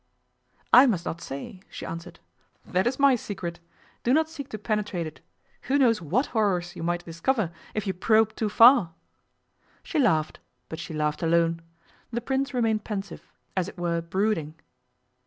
[0.73, 2.19] 'I must not say,' she answered.
[2.65, 3.59] 'That is my secret.
[4.01, 5.21] Do not seek to penetrate it.
[5.69, 8.95] Who knows what horrors you might discover if you probed too far?'
[9.83, 11.61] She laughed, but she laughed alone.
[12.09, 13.21] The Prince remained pensive
[13.55, 14.55] as it were brooding.